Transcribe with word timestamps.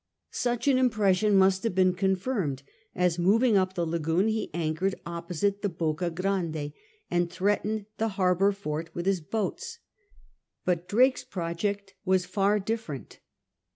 Such 0.31 0.67
an 0.67 0.79
impression 0.79 1.35
must 1.35 1.61
have 1.63 1.75
been 1.75 1.93
confirmed 1.93 2.63
as, 2.95 3.19
moving 3.19 3.55
up 3.55 3.75
the 3.75 3.85
lagoon, 3.85 4.29
he 4.29 4.49
anchored 4.51 4.95
opposite 5.05 5.61
the 5.61 5.69
Bocm 5.69 6.15
Grande 6.15 6.73
and 7.11 7.29
threatened 7.29 7.85
the 7.99 8.07
harbour 8.17 8.51
fort 8.51 8.89
with 8.95 9.05
his 9.05 9.21
boats: 9.21 9.77
but 10.65 10.87
Drake's 10.87 11.23
project 11.23 11.93
was 12.03 12.25
far 12.25 12.57
different. 12.59 13.19